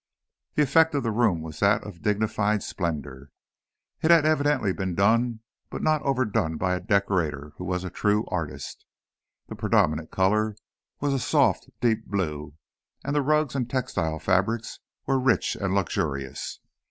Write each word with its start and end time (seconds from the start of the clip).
The 0.55 0.63
effect 0.63 0.95
of 0.95 1.03
the 1.03 1.11
room 1.11 1.43
was 1.43 1.59
that 1.59 1.83
of 1.83 2.01
dignified 2.01 2.63
splendor. 2.63 3.29
It 4.01 4.09
had 4.09 4.25
evidently 4.25 4.73
been 4.73 4.95
done 4.95 5.41
but 5.69 5.83
not 5.83 6.01
overdone 6.01 6.57
by 6.57 6.73
a 6.73 6.79
decorator 6.79 7.53
who 7.57 7.65
was 7.65 7.83
a 7.83 7.91
true 7.91 8.25
artist. 8.29 8.83
The 9.47 9.55
predominant 9.55 10.09
color 10.09 10.55
was 11.01 11.13
a 11.13 11.19
soft, 11.19 11.69
deep 11.81 12.07
blue, 12.07 12.55
and 13.05 13.15
the 13.15 13.21
rugs 13.21 13.53
and 13.53 13.69
textile 13.69 14.17
fabrics 14.17 14.79
were 15.05 15.19
rich 15.19 15.55
and 15.55 15.75
luxurious. 15.75 16.59